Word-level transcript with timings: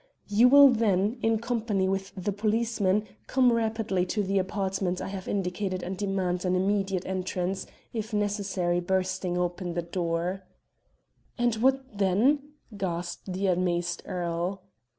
You 0.29 0.47
will 0.49 0.69
then, 0.69 1.19
in 1.21 1.37
company 1.37 1.87
with 1.87 2.11
the 2.17 2.31
policeman, 2.31 3.05
come 3.27 3.53
rapidly 3.53 4.03
to 4.07 4.23
the 4.23 4.39
apartment 4.39 4.99
I 4.99 5.09
have 5.09 5.27
indicated 5.27 5.83
and 5.83 5.95
demand 5.95 6.43
an 6.43 6.55
immediate 6.55 7.05
entrance 7.05 7.67
if 7.93 8.11
necessary 8.11 8.79
bursting 8.79 9.33
the 9.35 9.81
door 9.83 10.27
open." 10.27 10.43
"And 11.37 11.55
what 11.57 11.99
then?" 11.99 12.39
gasped 12.75 13.31
the 13.31 13.45
amazed 13.45 14.01
earl. 14.07 14.63